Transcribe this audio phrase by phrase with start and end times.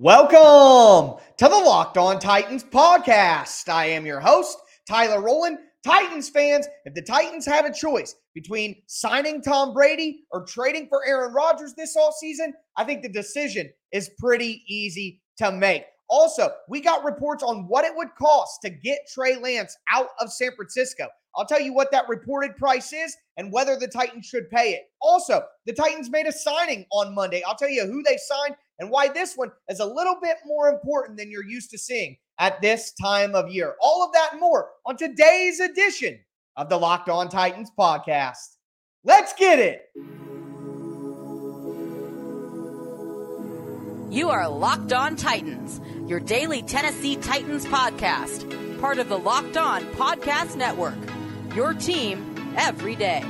[0.00, 3.68] Welcome to the Locked On Titans podcast.
[3.68, 4.56] I am your host,
[4.88, 5.58] Tyler Rowland.
[5.84, 11.04] Titans fans, if the Titans had a choice between signing Tom Brady or trading for
[11.04, 15.82] Aaron Rodgers this offseason, I think the decision is pretty easy to make.
[16.08, 20.32] Also, we got reports on what it would cost to get Trey Lance out of
[20.32, 21.08] San Francisco.
[21.34, 24.82] I'll tell you what that reported price is and whether the Titans should pay it.
[25.02, 27.42] Also, the Titans made a signing on Monday.
[27.44, 30.68] I'll tell you who they signed and why this one is a little bit more
[30.68, 33.74] important than you're used to seeing at this time of year.
[33.80, 36.18] All of that and more on today's edition
[36.56, 38.56] of the Locked On Titans podcast.
[39.04, 39.82] Let's get it.
[44.10, 49.82] You are Locked On Titans, your daily Tennessee Titans podcast, part of the Locked On
[49.92, 50.96] Podcast Network.
[51.54, 53.22] Your team every day.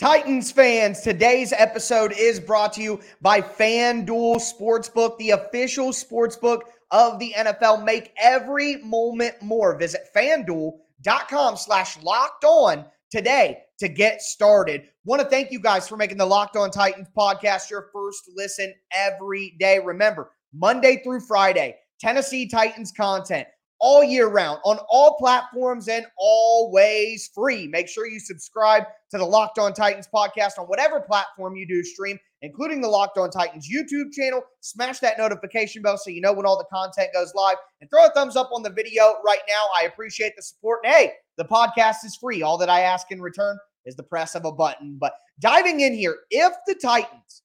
[0.00, 7.18] Titans fans, today's episode is brought to you by FanDuel Sportsbook, the official sportsbook of
[7.18, 7.84] the NFL.
[7.84, 9.76] Make every moment more.
[9.76, 14.88] Visit fanduel.com slash locked on today to get started.
[15.04, 18.72] Want to thank you guys for making the Locked On Titans podcast your first listen
[18.96, 19.80] every day.
[19.84, 23.46] Remember, Monday through Friday, Tennessee Titans content
[23.80, 27.66] all year round on all platforms and always free.
[27.66, 31.82] Make sure you subscribe to the Locked On Titans podcast on whatever platform you do
[31.82, 34.42] stream, including the Locked On Titans YouTube channel.
[34.60, 38.06] Smash that notification bell so you know when all the content goes live and throw
[38.06, 39.64] a thumbs up on the video right now.
[39.76, 40.80] I appreciate the support.
[40.84, 42.42] And hey, the podcast is free.
[42.42, 44.98] All that I ask in return is the press of a button.
[45.00, 47.42] But diving in here, if the Titans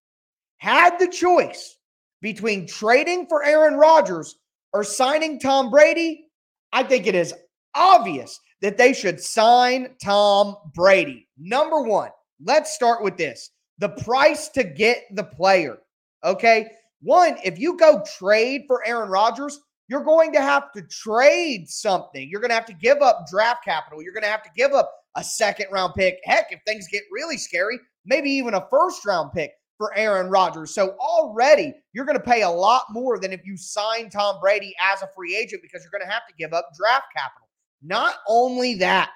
[0.58, 1.77] had the choice
[2.22, 4.36] between trading for Aaron Rodgers
[4.75, 6.27] or signing Tom Brady,
[6.73, 7.33] I think it is
[7.75, 11.29] obvious that they should sign Tom Brady.
[11.37, 12.09] Number one,
[12.43, 15.77] let's start with this the price to get the player.
[16.25, 16.67] Okay.
[17.02, 22.27] One, if you go trade for Aaron Rodgers, you're going to have to trade something.
[22.30, 24.03] You're going to have to give up draft capital.
[24.03, 26.19] You're going to have to give up a second round pick.
[26.25, 30.73] Heck, if things get really scary, maybe even a first round pick for Aaron Rodgers.
[30.73, 34.73] So already you're going to pay a lot more than if you sign Tom Brady
[34.81, 37.49] as a free agent because you're going to have to give up draft capital.
[37.81, 39.11] Not only that,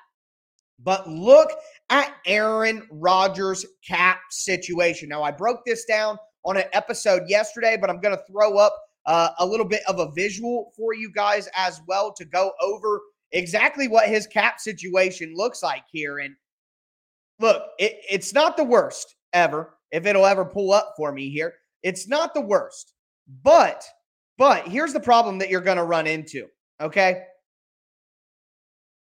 [0.83, 1.51] but look
[1.89, 5.09] at Aaron Rodgers' cap situation.
[5.09, 8.75] Now, I broke this down on an episode yesterday, but I'm going to throw up
[9.05, 13.01] uh, a little bit of a visual for you guys as well to go over
[13.31, 16.19] exactly what his cap situation looks like here.
[16.19, 16.35] And
[17.39, 21.53] look, it, it's not the worst ever if it'll ever pull up for me here.
[21.83, 22.93] It's not the worst.
[23.43, 23.85] But
[24.37, 26.47] but here's the problem that you're going to run into,
[26.79, 27.23] okay?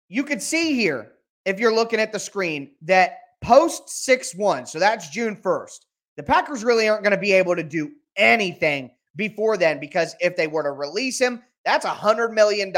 [0.08, 1.14] You could see here
[1.46, 5.80] if you're looking at the screen that post 6-1, so that's June 1st.
[6.18, 10.36] The Packers really aren't going to be able to do anything before then because if
[10.36, 12.72] they were to release him, that's a $100 million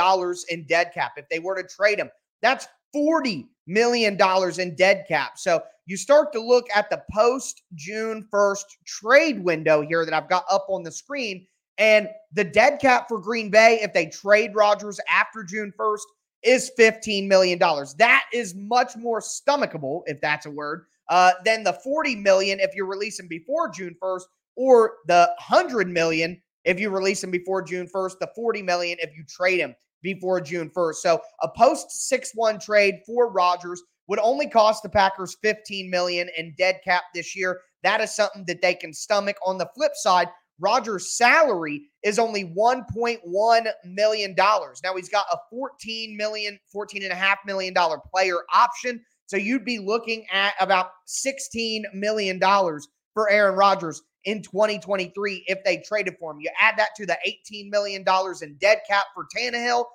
[0.49, 1.13] in dead cap.
[1.17, 2.09] If they were to trade him,
[2.41, 4.17] that's $40 million
[4.59, 5.37] in dead cap.
[5.37, 10.29] So you start to look at the post June 1st trade window here that I've
[10.29, 11.45] got up on the screen.
[11.77, 15.99] And the dead cap for Green Bay, if they trade Rodgers after June 1st,
[16.43, 17.59] is $15 million.
[17.59, 22.75] That is much more stomachable, if that's a word, uh, than the 40 million if
[22.75, 24.23] you release him before June 1st,
[24.55, 29.15] or the 100 million if you release him before June 1st, the 40 million if
[29.15, 30.95] you trade him before June 1st.
[30.95, 36.53] So a post 6-1 trade for Rodgers would only cost the Packers 15 million in
[36.57, 37.59] dead cap this year.
[37.83, 39.35] That is something that they can stomach.
[39.45, 40.29] On the flip side,
[40.59, 44.35] Rodgers' salary is only $1.1 million.
[44.37, 49.03] Now he's got a 14 million, 14 and a half million dollar player option.
[49.25, 55.77] So you'd be looking at about $16 million for Aaron Rodgers in 2023 if they
[55.77, 56.39] traded for him.
[56.39, 58.03] You add that to the $18 million
[58.41, 59.85] in dead cap for Tannehill.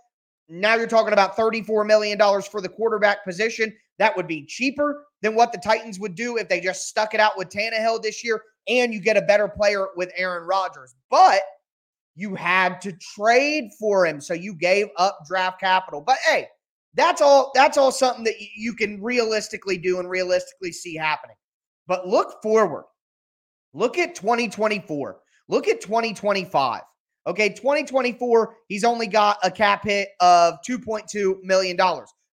[0.51, 3.73] Now you're talking about $34 million for the quarterback position.
[3.99, 7.21] That would be cheaper than what the Titans would do if they just stuck it
[7.21, 10.97] out with Tannehill this year, and you get a better player with Aaron Rodgers.
[11.09, 11.43] But
[12.17, 16.01] you had to trade for him, so you gave up draft capital.
[16.01, 16.49] But hey,
[16.95, 17.53] that's all.
[17.55, 21.37] That's all something that you can realistically do and realistically see happening.
[21.87, 22.87] But look forward.
[23.73, 25.19] Look at 2024.
[25.49, 26.83] Look at 2025.
[27.27, 31.77] Okay, 2024, he's only got a cap hit of $2.2 million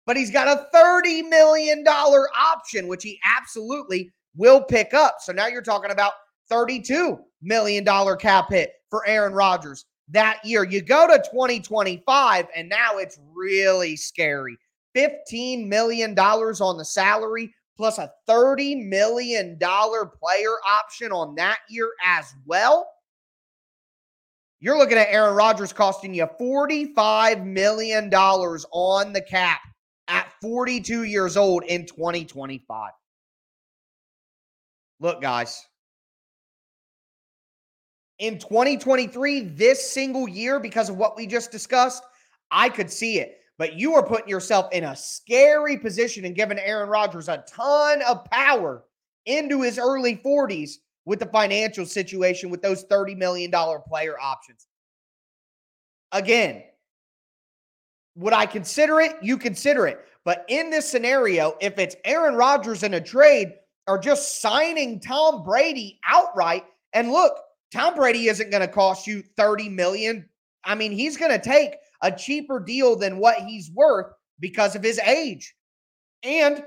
[0.07, 5.17] but he's got a $30 million option, which he absolutely will pick up.
[5.21, 6.13] So now you're talking about
[6.51, 7.85] $32 million
[8.19, 9.85] cap hit for Aaron Rodgers.
[10.09, 10.63] that year.
[10.63, 14.57] You go to 2025, and now it's really scary.
[14.97, 22.33] $15 million on the salary, plus a $30 million player option on that year as
[22.47, 22.89] well.
[24.61, 29.61] You're looking at Aaron Rodgers costing you $45 million on the cap
[30.09, 32.93] at 42 years old in 2025.
[34.99, 35.67] Look, guys,
[38.19, 42.03] in 2023, this single year, because of what we just discussed,
[42.51, 43.41] I could see it.
[43.59, 48.01] But you are putting yourself in a scary position and giving Aaron Rodgers a ton
[48.03, 48.85] of power
[49.27, 50.77] into his early 40s
[51.07, 54.67] with the financial situation with those $30 million player options.
[56.13, 56.65] Again,
[58.17, 59.15] would I consider it?
[59.23, 60.01] You consider it.
[60.25, 63.55] But in this scenario, if it's Aaron Rodgers in a trade
[63.87, 67.39] or just signing Tom Brady outright, and look,
[67.73, 70.29] Tom Brady isn't going to cost you 30 million.
[70.65, 74.83] I mean, he's going to take a cheaper deal than what he's worth because of
[74.83, 75.55] his age.
[76.25, 76.65] And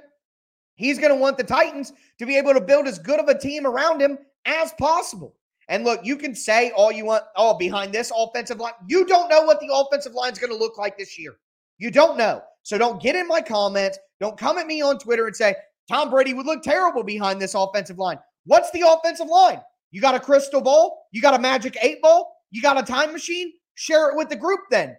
[0.75, 3.37] he's going to want the Titans to be able to build as good of a
[3.37, 4.17] team around him
[4.49, 5.35] as possible.
[5.69, 9.29] And look, you can say all you want, oh, behind this offensive line, you don't
[9.29, 11.37] know what the offensive line is going to look like this year.
[11.77, 12.41] You don't know.
[12.63, 13.99] So don't get in my comments.
[14.19, 15.55] Don't come at me on Twitter and say,
[15.87, 18.17] Tom Brady would look terrible behind this offensive line.
[18.45, 19.61] What's the offensive line?
[19.91, 21.07] You got a crystal ball?
[21.11, 22.35] You got a magic eight ball?
[22.51, 23.53] You got a time machine?
[23.75, 24.97] Share it with the group then.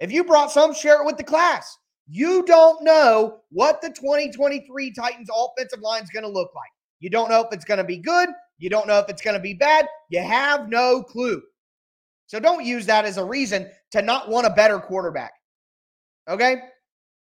[0.00, 1.76] If you brought some, share it with the class.
[2.08, 6.70] You don't know what the 2023 Titans offensive line is going to look like.
[7.00, 8.28] You don't know if it's going to be good.
[8.60, 9.88] You don't know if it's going to be bad.
[10.10, 11.42] You have no clue.
[12.26, 15.32] So don't use that as a reason to not want a better quarterback.
[16.28, 16.56] Okay?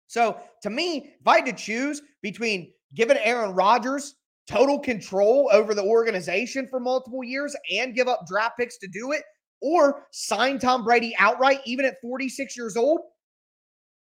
[0.09, 4.17] So to me, if I had to choose between giving Aaron Rodgers
[4.51, 9.13] total control over the organization for multiple years and give up draft picks to do
[9.13, 9.23] it,
[9.61, 13.01] or sign Tom Brady outright, even at 46 years old,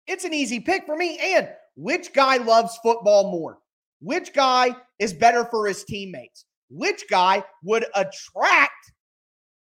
[0.06, 1.18] it's an easy pick for me.
[1.20, 3.58] And which guy loves football more?
[4.00, 6.46] Which guy is better for his teammates?
[6.70, 8.92] Which guy would attract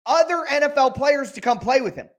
[0.06, 2.10] other NFL players to come play with him?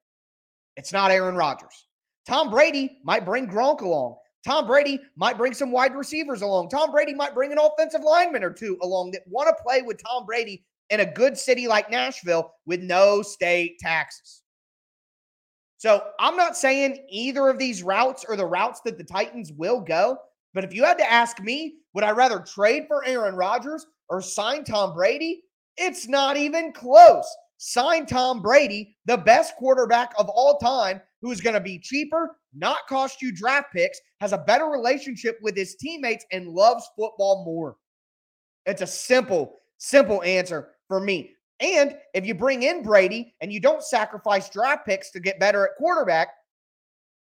[0.77, 1.87] It's not Aaron Rodgers.
[2.29, 4.17] Tom Brady might bring Gronk along.
[4.45, 6.69] Tom Brady might bring some wide receivers along.
[6.69, 10.01] Tom Brady might bring an offensive lineman or two along that want to play with
[10.03, 14.43] Tom Brady in a good city like Nashville with no state taxes.
[15.79, 19.81] So I'm not saying either of these routes are the routes that the Titans will
[19.81, 20.17] go.
[20.55, 24.21] But if you had to ask me, would I rather trade for Aaron Rodgers or
[24.21, 25.43] sign Tom Brady?
[25.77, 27.27] It's not even close.
[27.59, 32.87] Sign Tom Brady, the best quarterback of all time, who's going to be cheaper, not
[32.89, 37.77] cost you draft picks, has a better relationship with his teammates, and loves football more.
[38.67, 41.33] It's a simple, simple answer for me.
[41.61, 45.65] And if you bring in Brady and you don't sacrifice draft picks to get better
[45.65, 46.29] at quarterback,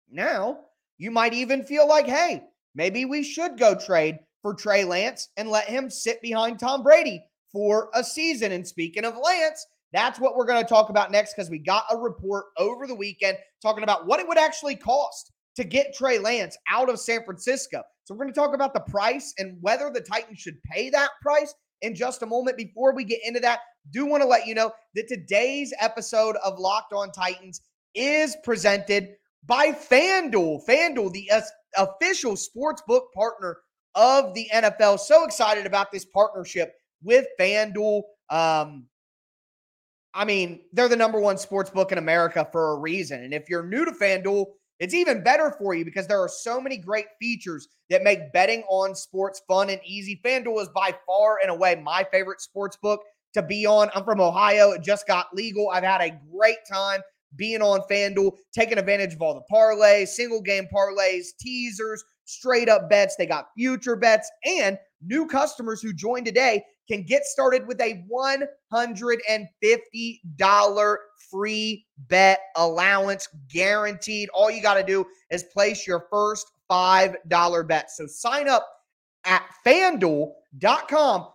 [0.09, 0.59] now
[0.97, 2.43] you might even feel like, hey,
[2.75, 7.23] maybe we should go trade for Trey Lance and let him sit behind Tom Brady
[7.51, 8.51] for a season.
[8.51, 11.85] And speaking of Lance, that's what we're going to talk about next because we got
[11.91, 16.17] a report over the weekend talking about what it would actually cost to get Trey
[16.17, 17.83] Lance out of San Francisco.
[18.05, 21.09] So we're going to talk about the price and whether the Titans should pay that
[21.21, 22.57] price in just a moment.
[22.57, 23.59] Before we get into that,
[23.91, 27.61] do want to let you know that today's episode of Locked On Titans
[27.93, 29.09] is presented
[29.45, 30.65] by FanDuel.
[30.67, 31.29] FanDuel, the
[31.77, 33.57] official sports book partner
[33.95, 34.99] of the NFL.
[34.99, 36.73] So excited about this partnership
[37.03, 38.03] with FanDuel.
[38.29, 38.85] Um,
[40.13, 43.23] I mean, they're the number one sports book in America for a reason.
[43.23, 44.45] And if you're new to FanDuel,
[44.79, 48.63] it's even better for you because there are so many great features that make betting
[48.67, 50.19] on sports fun and easy.
[50.25, 53.01] FanDuel is by far and away my favorite sports book
[53.33, 53.89] to be on.
[53.93, 54.71] I'm from Ohio.
[54.71, 55.69] It just got legal.
[55.69, 57.01] I've had a great time
[57.35, 62.89] being on FanDuel, taking advantage of all the parlays, single game parlays, teasers, straight up
[62.89, 63.15] bets.
[63.15, 68.03] They got future bets and new customers who join today can get started with a
[68.11, 70.97] $150
[71.29, 74.27] free bet allowance guaranteed.
[74.33, 77.91] All you got to do is place your first $5 bet.
[77.91, 78.67] So sign up
[79.23, 81.27] at fanduel.com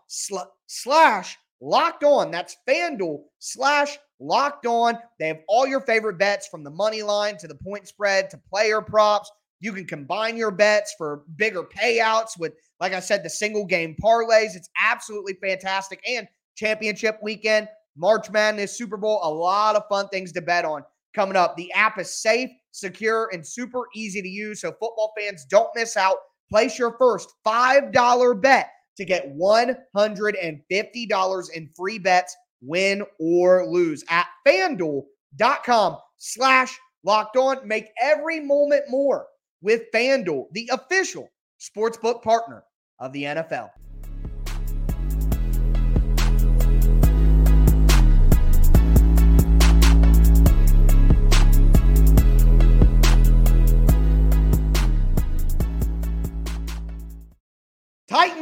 [0.66, 2.30] slash locked on.
[2.30, 4.98] That's fanduel slash locked on.
[5.18, 8.40] They have all your favorite bets from the money line to the point spread to
[8.50, 9.30] player props.
[9.60, 13.96] You can combine your bets for bigger payouts with like I said, the single game
[14.02, 14.54] parlays.
[14.54, 16.00] It's absolutely fantastic.
[16.06, 20.84] And championship weekend, March Madness, Super Bowl, a lot of fun things to bet on
[21.14, 21.56] coming up.
[21.56, 24.60] The app is safe, secure, and super easy to use.
[24.60, 26.18] So football fans don't miss out.
[26.50, 34.26] Place your first $5 bet to get $150 in free bets, win or lose at
[34.46, 37.66] FanDuel.com slash locked on.
[37.66, 39.26] Make every moment more
[39.62, 41.28] with FanDuel, the official
[41.60, 42.64] sportsbook partner
[42.98, 43.70] of the NFL.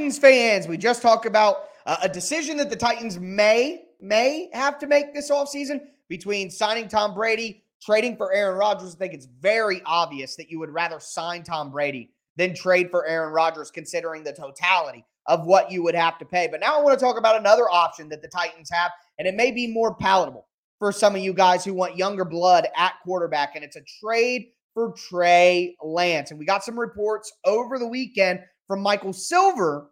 [0.04, 4.78] Titans fans, we just talked about uh, a decision that the Titans may may have
[4.80, 5.80] to make this offseason
[6.10, 8.94] between signing Tom Brady, trading for Aaron Rodgers.
[8.94, 13.06] I think it's very obvious that you would rather sign Tom Brady than trade for
[13.06, 16.48] Aaron Rodgers, considering the totality of what you would have to pay.
[16.48, 19.34] But now I want to talk about another option that the Titans have, and it
[19.34, 20.46] may be more palatable
[20.78, 24.48] for some of you guys who want younger blood at quarterback, and it's a trade
[24.74, 26.30] for Trey Lance.
[26.30, 29.88] And we got some reports over the weekend from Michael Silver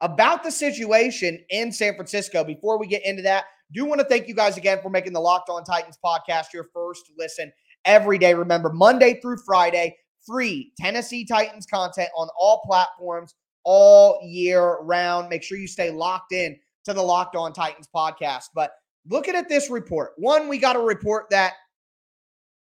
[0.00, 2.44] about the situation in San Francisco.
[2.44, 5.20] Before we get into that, do want to thank you guys again for making the
[5.20, 7.52] Locked On Titans podcast your first listen
[7.84, 8.34] every day.
[8.34, 9.96] Remember, Monday through Friday,
[10.26, 13.34] free Tennessee Titans content on all platforms
[13.64, 15.28] all year round.
[15.28, 18.50] Make sure you stay locked in to the Locked On Titans podcast.
[18.54, 18.72] But
[19.08, 21.54] looking at this report, one, we got a report that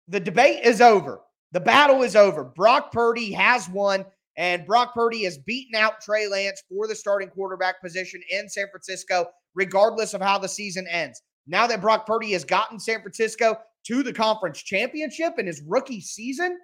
[0.07, 1.21] the debate is over.
[1.51, 2.43] The battle is over.
[2.43, 4.05] Brock Purdy has won.
[4.37, 8.67] And Brock Purdy has beaten out Trey Lance for the starting quarterback position in San
[8.71, 11.21] Francisco, regardless of how the season ends.
[11.45, 16.01] Now that Brock Purdy has gotten San Francisco to the conference championship in his rookie
[16.01, 16.57] season,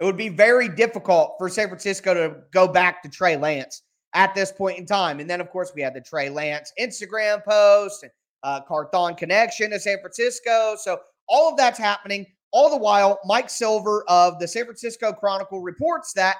[0.00, 3.82] it would be very difficult for San Francisco to go back to Trey Lance
[4.14, 5.20] at this point in time.
[5.20, 8.12] And then, of course, we had the Trey Lance Instagram post and
[8.42, 10.76] uh, Carthon connection to San Francisco.
[10.78, 10.98] So
[11.28, 12.26] all of that's happening.
[12.52, 16.36] All the while, Mike Silver of the San Francisco Chronicle reports that,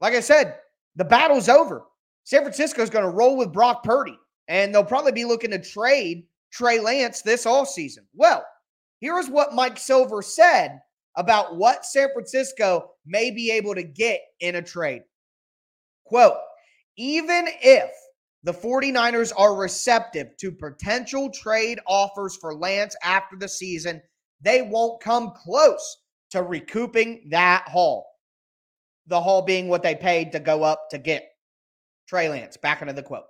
[0.00, 0.56] like I said,
[0.96, 1.82] the battle's over.
[2.24, 5.58] San Francisco is going to roll with Brock Purdy, and they'll probably be looking to
[5.58, 8.06] trade Trey Lance this all season.
[8.14, 8.44] Well,
[9.00, 10.80] here's what Mike Silver said
[11.16, 15.02] about what San Francisco may be able to get in a trade.
[16.06, 16.36] Quote,
[16.96, 17.90] even if
[18.44, 24.00] the 49ers are receptive to potential trade offers for Lance after the season,
[24.44, 25.98] they won't come close
[26.30, 28.06] to recouping that haul.
[29.06, 31.28] The haul being what they paid to go up to get
[32.06, 32.56] Trey Lance.
[32.56, 33.24] Back into the quote.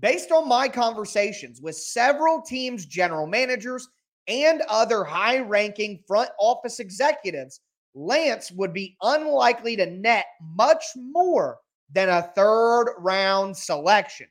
[0.00, 3.88] Based on my conversations with several teams' general managers
[4.28, 7.60] and other high ranking front office executives,
[7.94, 11.58] Lance would be unlikely to net much more
[11.92, 14.26] than a third round selection.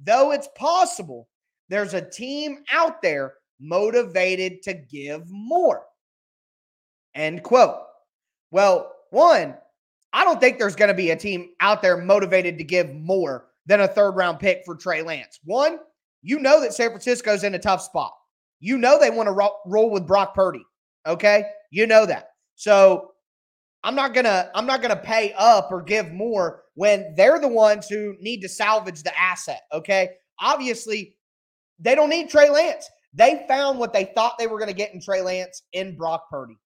[0.00, 1.28] Though it's possible
[1.68, 5.84] there's a team out there motivated to give more.
[7.14, 7.78] End quote.
[8.50, 9.56] Well, one,
[10.12, 13.48] I don't think there's going to be a team out there motivated to give more
[13.66, 15.40] than a third round pick for Trey Lance.
[15.44, 15.78] One,
[16.22, 18.12] you know that San Francisco's in a tough spot.
[18.60, 20.64] You know they want to ro- roll with Brock Purdy.
[21.06, 21.44] Okay?
[21.70, 22.30] You know that.
[22.54, 23.12] So
[23.84, 27.88] I'm not to I'm not to pay up or give more when they're the ones
[27.88, 30.10] who need to salvage the asset, okay?
[30.40, 31.16] Obviously,
[31.78, 32.88] they don't need Trey Lance.
[33.16, 36.28] They found what they thought they were going to get in Trey Lance in Brock
[36.30, 36.58] Purdy.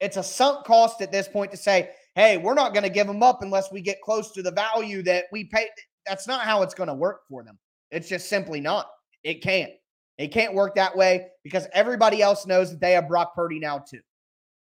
[0.00, 3.06] It's a sunk cost at this point to say, hey, we're not going to give
[3.06, 5.68] them up unless we get close to the value that we pay.
[6.06, 7.58] That's not how it's going to work for them.
[7.90, 8.88] It's just simply not.
[9.24, 9.72] It can't.
[10.18, 13.78] It can't work that way because everybody else knows that they have Brock Purdy now,
[13.78, 14.00] too.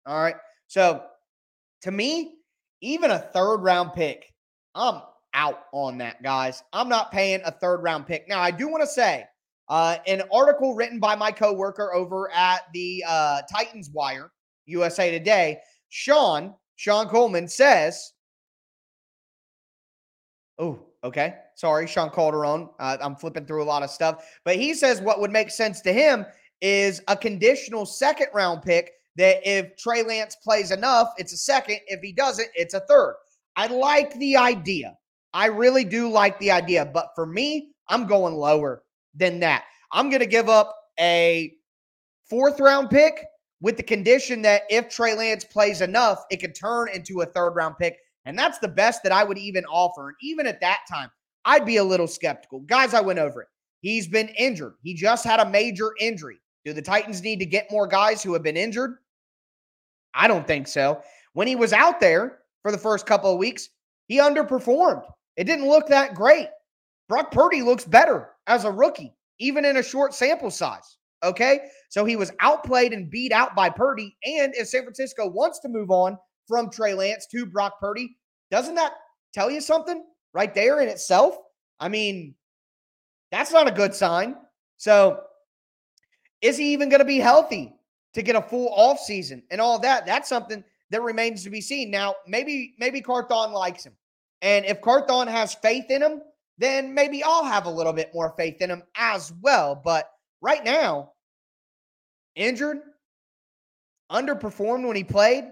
[0.08, 0.36] All right.
[0.68, 1.04] So
[1.84, 2.36] to me,
[2.82, 4.34] even a third round pick,
[4.74, 5.02] I'm
[5.34, 6.64] out on that, guys.
[6.74, 8.28] I'm not paying a third round pick.
[8.28, 9.26] Now, I do want to say
[9.72, 14.30] uh, an article written by my coworker over at the uh, Titans Wire,
[14.66, 18.12] USA Today, Sean, Sean Coleman says,
[20.60, 21.36] oh, okay.
[21.56, 22.68] Sorry, Sean Calderon.
[22.80, 24.28] Uh, I'm flipping through a lot of stuff.
[24.44, 26.25] But he says what would make sense to him
[26.60, 31.78] is a conditional second round pick that if Trey Lance plays enough, it's a second.
[31.88, 33.16] If he doesn't, it's a third.
[33.56, 34.98] I like the idea.
[35.34, 36.84] I really do like the idea.
[36.84, 38.84] But for me, I'm going lower
[39.15, 39.65] than that.
[39.91, 41.53] I'm going to give up a
[42.30, 43.25] fourth round pick
[43.62, 47.51] with the condition that if Trey Lance plays enough, it could turn into a third
[47.51, 47.98] round pick.
[48.25, 50.10] And that's the best that I would even offer.
[50.10, 51.10] And even at that time,
[51.46, 52.60] I'd be a little skeptical.
[52.62, 53.48] Guys, I went over it.
[53.82, 54.74] He's been injured.
[54.84, 56.39] He just had a major injury.
[56.63, 58.98] Do the Titans need to get more guys who have been injured?
[60.13, 61.01] I don't think so.
[61.34, 63.70] When he was out there for the first couple of weeks,
[64.08, 65.03] he underperformed.
[65.38, 66.50] It didn't look that great.
[67.10, 70.98] Brock Purdy looks better as a rookie, even in a short sample size.
[71.24, 71.62] Okay.
[71.89, 74.15] So he was outplayed and beat out by Purdy.
[74.25, 76.17] And if San Francisco wants to move on
[76.48, 78.17] from Trey Lance to Brock Purdy,
[78.50, 78.93] doesn't that
[79.34, 80.03] tell you something
[80.34, 81.38] right there in itself?
[81.79, 82.36] I mean,
[83.31, 84.36] that's not a good sign.
[84.77, 85.22] So
[86.41, 87.74] is he even going to be healthy
[88.13, 90.05] to get a full off season and all that?
[90.05, 91.89] That's something that remains to be seen.
[91.89, 93.93] Now, maybe maybe Carthon likes him.
[94.41, 96.22] And if Carthon has faith in him,
[96.62, 99.75] then maybe I'll have a little bit more faith in him as well.
[99.75, 100.10] But
[100.41, 101.13] right now,
[102.36, 102.80] injured,
[104.12, 105.46] underperformed when he played,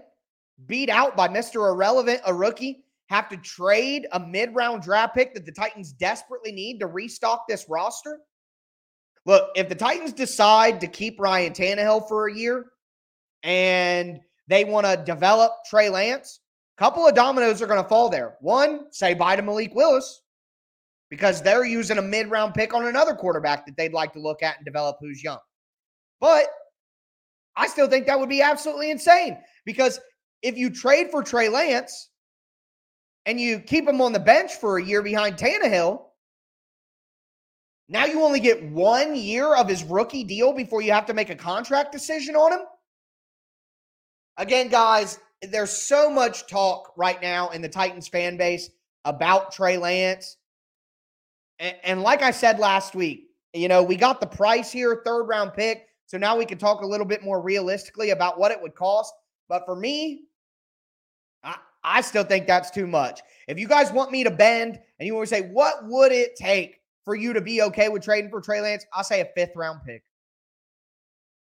[0.66, 1.70] beat out by Mr.
[1.70, 6.52] Irrelevant, a rookie, have to trade a mid round draft pick that the Titans desperately
[6.52, 8.20] need to restock this roster.
[9.26, 12.66] Look, if the Titans decide to keep Ryan Tannehill for a year
[13.42, 16.40] and they want to develop Trey Lance,
[16.78, 18.36] a couple of dominoes are going to fall there.
[18.40, 20.22] One, say bye to Malik Willis
[21.10, 24.42] because they're using a mid round pick on another quarterback that they'd like to look
[24.42, 25.38] at and develop who's young.
[26.20, 26.46] But
[27.56, 30.00] I still think that would be absolutely insane because
[30.42, 32.08] if you trade for Trey Lance
[33.26, 36.02] and you keep him on the bench for a year behind Tannehill,
[37.88, 41.28] now you only get one year of his rookie deal before you have to make
[41.28, 42.60] a contract decision on him.
[44.36, 48.70] Again, guys, there's so much talk right now in the Titans fan base
[49.04, 50.36] about Trey Lance.
[51.60, 55.52] And, like I said last week, you know, we got the price here, third round
[55.52, 55.86] pick.
[56.06, 59.12] So now we can talk a little bit more realistically about what it would cost.
[59.48, 60.22] But for me,
[61.44, 63.20] I, I still think that's too much.
[63.46, 66.34] If you guys want me to bend and you want to say, what would it
[66.36, 68.84] take for you to be okay with trading for Trey Lance?
[68.94, 70.02] I'll say a fifth round pick.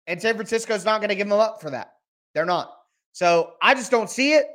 [0.08, 1.94] And San Francisco's not going to give them up for that.
[2.34, 2.74] They're not.
[3.12, 4.48] So I just don't see it.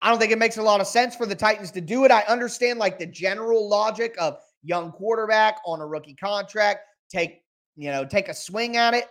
[0.00, 2.10] I, don't think it makes a lot of sense for the Titans to do it.
[2.10, 7.42] I understand like the general logic of young quarterback on a rookie contract, take,
[7.76, 9.06] you know, take a swing at it.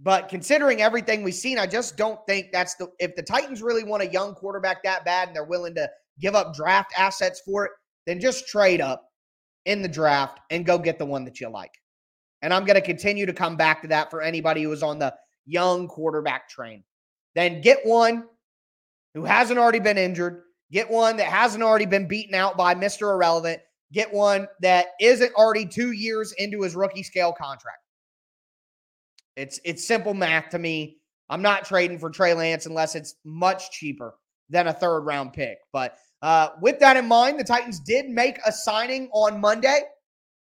[0.00, 3.84] But considering everything we've seen, I just don't think that's the if the Titans really
[3.84, 5.88] want a young quarterback that bad and they're willing to
[6.20, 7.72] give up draft assets for it,
[8.06, 9.08] then just trade up
[9.64, 11.72] in the draft and go get the one that you like.
[12.40, 14.98] And I'm going to continue to come back to that for anybody who is on
[14.98, 15.14] the
[15.46, 16.82] young quarterback train
[17.34, 18.24] then get one
[19.14, 23.12] who hasn't already been injured, get one that hasn't already been beaten out by Mr.
[23.12, 23.60] Irrelevant,
[23.92, 27.78] get one that isn't already two years into his rookie scale contract.
[29.36, 30.98] It's it's simple math to me.
[31.30, 34.14] I'm not trading for Trey Lance unless it's much cheaper
[34.50, 35.58] than a third round pick.
[35.72, 39.80] But uh, with that in mind, the Titans did make a signing on Monday.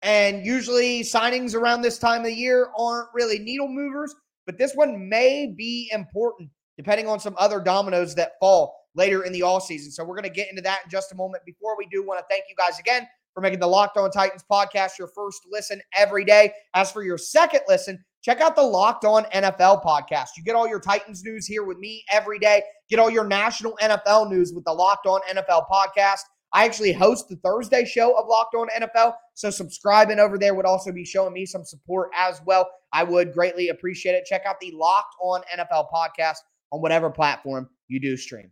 [0.02, 4.13] And usually signings around this time of year aren't really needle movers,
[4.45, 9.33] but this one may be important depending on some other dominoes that fall later in
[9.33, 9.91] the all season.
[9.91, 11.43] So we're going to get into that in just a moment.
[11.45, 14.43] Before we do, want to thank you guys again for making the Locked On Titans
[14.49, 16.53] podcast your first listen every day.
[16.73, 20.29] As for your second listen, check out the Locked On NFL podcast.
[20.38, 22.63] You get all your Titans news here with me every day.
[22.89, 26.21] Get all your national NFL news with the Locked On NFL podcast.
[26.55, 29.15] I actually host the Thursday show of Locked On NFL.
[29.33, 32.69] So subscribing over there would also be showing me some support as well.
[32.93, 34.25] I would greatly appreciate it.
[34.25, 36.38] Check out the Locked On NFL podcast
[36.73, 38.51] on whatever platform you do stream.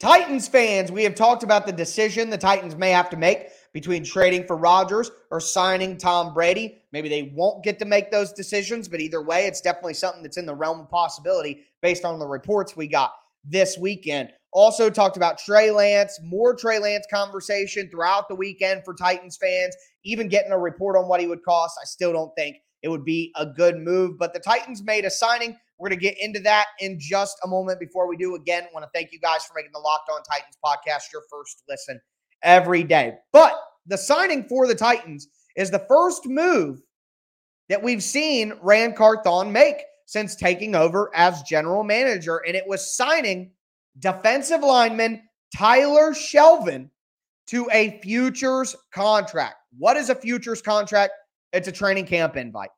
[0.00, 4.02] Titans fans, we have talked about the decision the Titans may have to make between
[4.02, 6.82] trading for Rodgers or signing Tom Brady.
[6.90, 10.38] Maybe they won't get to make those decisions, but either way, it's definitely something that's
[10.38, 13.12] in the realm of possibility based on the reports we got
[13.44, 14.30] this weekend.
[14.52, 19.76] Also talked about Trey Lance, more Trey Lance conversation throughout the weekend for Titans fans,
[20.04, 21.78] even getting a report on what he would cost.
[21.80, 25.10] I still don't think it would be a good move, but the Titans made a
[25.10, 25.56] signing.
[25.78, 27.78] We're going to get into that in just a moment.
[27.80, 30.58] Before we do, again, want to thank you guys for making the Locked On Titans
[30.64, 32.00] podcast your first listen
[32.42, 33.14] every day.
[33.32, 36.80] But the signing for the Titans is the first move
[37.68, 39.76] that we've seen Ran Carthon make
[40.10, 43.52] since taking over as general manager, and it was signing
[44.00, 45.22] defensive lineman
[45.56, 46.90] Tyler Shelvin
[47.46, 49.54] to a futures contract.
[49.78, 51.12] What is a futures contract?
[51.52, 52.70] It's a training camp invite.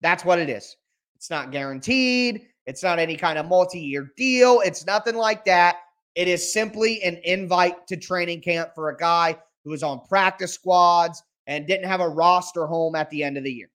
[0.00, 0.74] That's what it is.
[1.16, 2.46] It's not guaranteed.
[2.64, 4.62] It's not any kind of multi year deal.
[4.64, 5.76] It's nothing like that.
[6.14, 10.54] It is simply an invite to training camp for a guy who was on practice
[10.54, 13.68] squads and didn't have a roster home at the end of the year.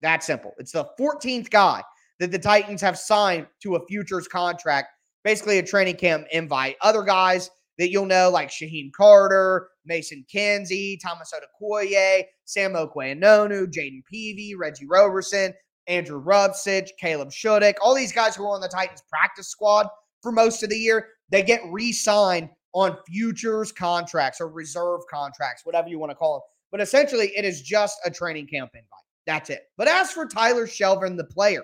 [0.00, 0.54] That simple.
[0.56, 1.82] It's the 14th guy
[2.20, 4.88] that the Titans have signed to a futures contract,
[5.24, 6.76] basically a training camp invite.
[6.82, 14.02] Other guys that you'll know, like Shyheim Carter, Mason Kinsey, Thomas Odukoya, Sam Okuayinonu, Jaden
[14.12, 15.54] Peevy, Reggie Roberson,
[15.86, 19.86] Andrew Rupcich, Caleb Shudak, all these guys who are on the Titans practice squad
[20.22, 25.88] for most of the year, they get re-signed on futures contracts or reserve contracts, whatever
[25.88, 26.42] you want to call them.
[26.70, 28.86] But essentially, it is just a training camp invite.
[29.26, 29.62] That's it.
[29.76, 31.62] But as for Tyler Shelvin, the player,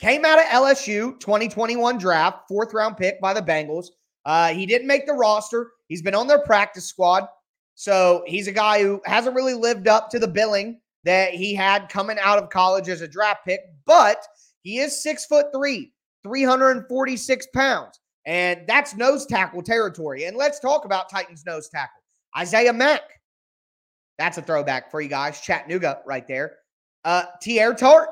[0.00, 3.88] came out of LSU 2021 draft, fourth round pick by the Bengals.
[4.24, 5.72] Uh, he didn't make the roster.
[5.88, 7.28] He's been on their practice squad.
[7.74, 11.88] So he's a guy who hasn't really lived up to the billing that he had
[11.88, 14.22] coming out of college as a draft pick, but
[14.62, 18.00] he is six foot three, 346 pounds.
[18.26, 20.24] And that's nose tackle territory.
[20.24, 22.02] And let's talk about Titans nose tackle.
[22.36, 23.02] Isaiah Mack.
[24.18, 25.40] That's a throwback for you guys.
[25.40, 26.56] Chattanooga right there.
[27.04, 28.10] Uh, Teair Tart.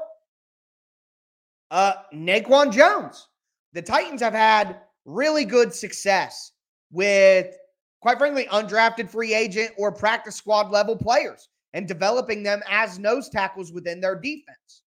[1.71, 3.29] Uh, Naquan Jones.
[3.73, 6.53] The Titans have had really good success
[6.91, 7.57] with,
[8.01, 13.29] quite frankly, undrafted free agent or practice squad level players and developing them as nose
[13.29, 14.83] tackles within their defense.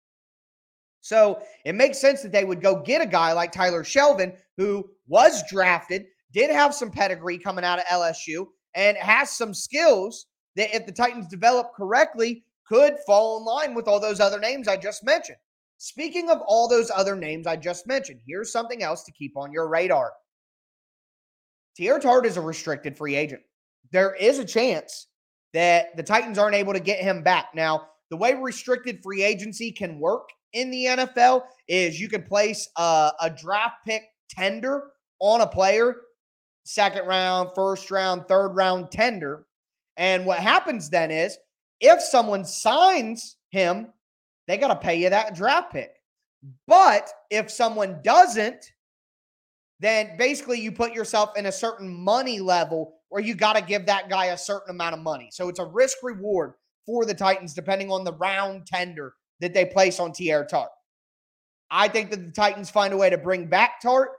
[1.01, 4.89] So it makes sense that they would go get a guy like Tyler Shelvin, who
[5.07, 10.73] was drafted, did have some pedigree coming out of LSU, and has some skills that,
[10.75, 14.77] if the Titans develop correctly, could fall in line with all those other names I
[14.77, 15.37] just mentioned.
[15.79, 19.53] Speaking of all those other names I just mentioned, here's something else to keep on
[19.53, 20.11] your radar.
[21.79, 23.41] Teair Tart is a restricted free agent.
[23.93, 25.07] There is a chance
[25.53, 27.55] that the Titans aren't able to get him back.
[27.55, 32.67] Now, the way restricted free agency can work in the NFL is you can place
[32.75, 35.95] a, a draft pick tender on a player,
[36.65, 39.45] second round, first round, third round tender.
[39.95, 41.37] And what happens then is
[41.79, 43.93] if someone signs him,
[44.49, 45.91] they got to pay you that draft pick.
[46.67, 48.65] But if someone doesn't,
[49.79, 53.85] then basically you put yourself in a certain money level where you got to give
[53.85, 55.29] that guy a certain amount of money.
[55.31, 56.53] So it's a risk reward
[56.87, 60.71] for the Titans depending on the round tender that they place on Teair Tart.
[61.69, 64.09] I think that the Titans find a way to bring back Tart.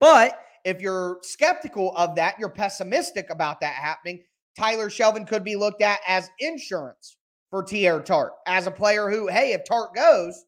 [0.00, 4.22] But if you're skeptical of that, you're pessimistic about that happening,
[4.58, 7.18] Tyler Shelvin could be looked at as insurance
[7.50, 10.44] for Teair Tart as a player who, hey, if Tart goes,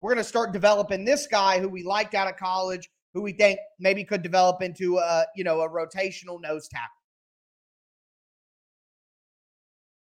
[0.00, 3.32] we're going to start developing this guy who we liked out of college, who we
[3.32, 6.88] think maybe could develop into a, you know, a rotational nose tackle.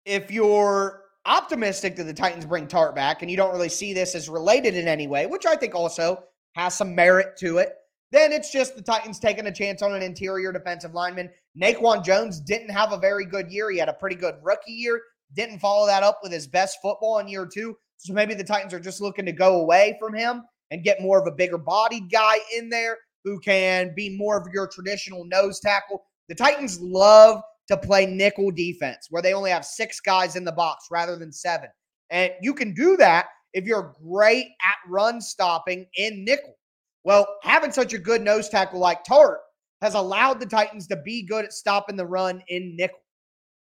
[0.04, 4.14] If you're optimistic that the Titans bring Tart back and you don't really see this
[4.14, 6.22] as related in any way, which I think also
[6.54, 7.72] has some merit to it,
[8.12, 11.30] then it's just the Titans taking a chance on an interior defensive lineman.
[11.60, 13.70] Naquan Jones didn't have a very good year.
[13.70, 15.00] He had a pretty good rookie year,
[15.34, 17.76] didn't follow that up with his best football in year two.
[17.96, 21.20] So maybe the Titans are just looking to go away from him and get more
[21.20, 25.60] of a bigger bodied guy in there who can be more of your traditional nose
[25.60, 26.04] tackle.
[26.28, 30.52] The Titans love to play nickel defense where they only have six guys in the
[30.52, 31.70] box rather than seven.
[32.10, 36.56] And you can do that if you're great at run stopping in nickel.
[37.04, 39.40] Well, having such a good nose tackle like Tart
[39.80, 43.00] has allowed the Titans to be good at stopping the run in nickel,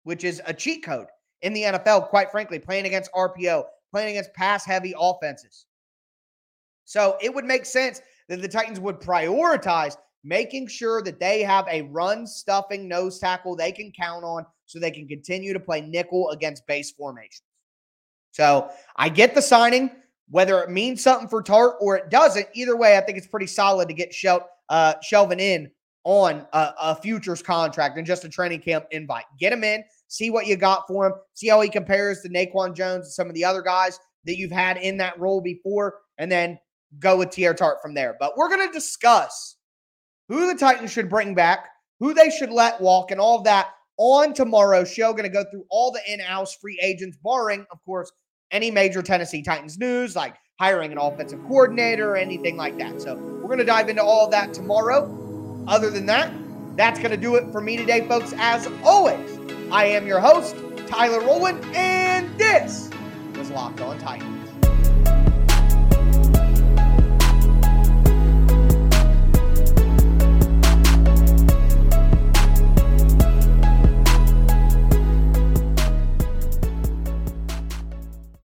[0.04, 1.08] which is a cheat code
[1.42, 5.66] in the NFL, quite frankly, playing against RPO, playing against pass heavy offenses.
[6.86, 11.68] So it would make sense that the Titans would prioritize making sure that they have
[11.70, 15.82] a run stuffing nose tackle they can count on so they can continue to play
[15.82, 17.42] nickel against base formations.
[18.32, 19.92] So I get the signing,
[20.30, 22.48] whether it means something for Tart or it doesn't.
[22.54, 25.70] Either way, I think it's pretty solid to get Shel- uh, Shelvin in
[26.04, 29.26] on a, a futures contract and just a training camp invite.
[29.40, 32.76] Get him in, see what you got for him, see how he compares to Naquan
[32.76, 36.30] Jones and some of the other guys that you've had in that role before, and
[36.30, 36.60] then
[37.00, 38.18] go with Teair Tart from there.
[38.20, 39.56] But we're going to discuss
[40.28, 41.70] who the Titans should bring back,
[42.02, 45.14] who they should let walk, and all of that on tomorrow's show.
[45.14, 48.12] Going to go through all the in house free agents, barring, of course,
[48.52, 53.02] any major Tennessee Titans news like hiring an offensive coordinator or anything like that.
[53.02, 55.64] So we're going to dive into all of that tomorrow.
[55.68, 56.34] Other than that,
[56.76, 58.34] that's going to do it for me today, folks.
[58.38, 59.41] As always,
[59.72, 60.58] I am your host,
[60.88, 62.90] Tyler Rowland, and this
[63.38, 64.41] was Locked On Titans.